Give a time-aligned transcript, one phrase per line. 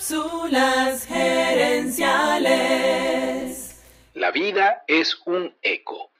[0.00, 2.06] Cápsulas gerenciales.
[4.14, 6.10] La vida es un eco.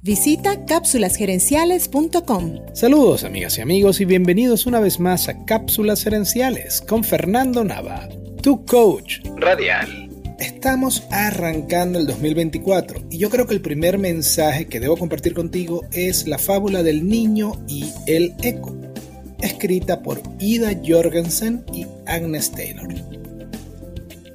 [0.00, 2.60] Visita cápsulasgerenciales.com.
[2.72, 8.08] Saludos amigas y amigos y bienvenidos una vez más a Cápsulas Gerenciales con Fernando Nava,
[8.42, 10.08] tu coach Radial.
[10.38, 15.84] Estamos arrancando el 2024 y yo creo que el primer mensaje que debo compartir contigo
[15.92, 18.74] es la fábula del niño y el eco
[19.42, 22.88] escrita por Ida Jorgensen y Agnes Taylor.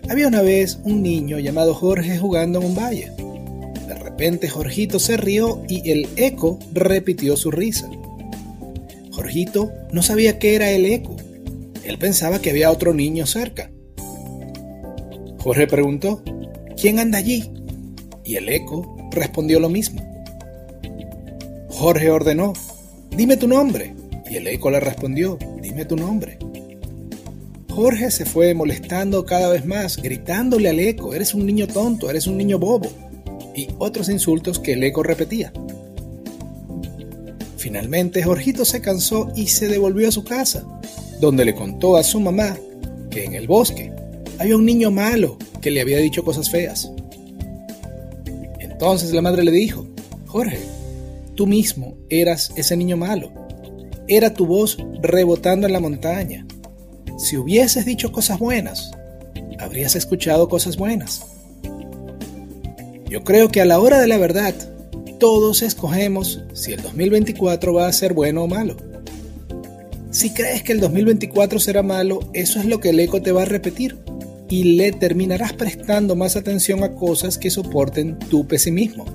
[0.09, 3.11] Había una vez un niño llamado Jorge jugando en un valle.
[3.88, 7.89] De repente Jorgito se rió y el eco repitió su risa.
[9.11, 11.16] Jorgito no sabía qué era el eco.
[11.83, 13.71] Él pensaba que había otro niño cerca.
[15.39, 16.23] Jorge preguntó,
[16.80, 17.52] ¿quién anda allí?
[18.23, 20.02] Y el eco respondió lo mismo.
[21.69, 22.53] Jorge ordenó,
[23.16, 23.94] dime tu nombre.
[24.30, 26.38] Y el eco le respondió, dime tu nombre.
[27.73, 32.27] Jorge se fue molestando cada vez más, gritándole al eco, eres un niño tonto, eres
[32.27, 32.88] un niño bobo,
[33.55, 35.52] y otros insultos que el eco repetía.
[37.57, 40.63] Finalmente, Jorgito se cansó y se devolvió a su casa,
[41.19, 42.55] donde le contó a su mamá
[43.09, 43.91] que en el bosque
[44.37, 46.91] había un niño malo que le había dicho cosas feas.
[48.59, 49.87] Entonces la madre le dijo,
[50.27, 50.59] Jorge,
[51.35, 53.43] tú mismo eras ese niño malo
[54.08, 56.45] era tu voz rebotando en la montaña.
[57.17, 58.92] Si hubieses dicho cosas buenas,
[59.59, 61.22] habrías escuchado cosas buenas.
[63.09, 64.53] Yo creo que a la hora de la verdad,
[65.20, 68.75] todos escogemos si el 2024 va a ser bueno o malo.
[70.11, 73.44] Si crees que el 2024 será malo, eso es lo que el eco te va
[73.44, 73.98] a repetir
[74.50, 79.05] y le terminarás prestando más atención a cosas que soporten tu pesimismo,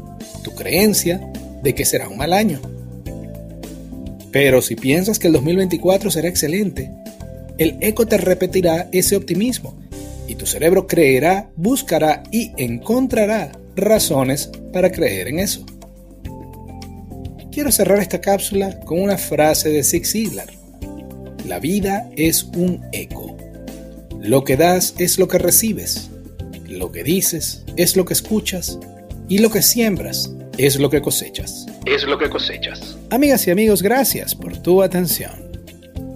[0.43, 1.21] tu creencia
[1.63, 2.61] de que será un mal año.
[4.33, 6.91] Pero si piensas que el 2024 será excelente,
[7.59, 9.77] el eco te repetirá ese optimismo
[10.29, 15.65] y tu cerebro creerá, buscará y encontrará razones para creer en eso.
[17.51, 20.49] Quiero cerrar esta cápsula con una frase de Zig Ziglar.
[21.47, 23.37] La vida es un eco.
[24.21, 26.11] Lo que das es lo que recibes.
[26.69, 28.79] Lo que dices es lo que escuchas.
[29.29, 31.67] Y lo que siembras es lo que cosechas.
[31.87, 32.97] Es lo que cosechas.
[33.11, 35.48] Amigas y amigos, gracias por tu atención.